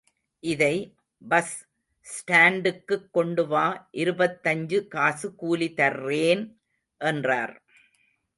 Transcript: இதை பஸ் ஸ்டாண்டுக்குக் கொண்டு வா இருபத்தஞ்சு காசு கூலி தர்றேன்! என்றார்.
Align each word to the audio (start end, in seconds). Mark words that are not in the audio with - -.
இதை 0.43 0.75
பஸ் 1.21 1.51
ஸ்டாண்டுக்குக் 2.05 3.05
கொண்டு 3.11 3.47
வா 3.47 3.65
இருபத்தஞ்சு 3.93 4.87
காசு 4.87 5.29
கூலி 5.35 5.69
தர்றேன்! 5.77 6.43
என்றார். 7.01 7.55